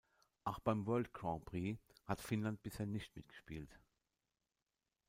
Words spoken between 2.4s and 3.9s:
bisher nicht mitgespielt.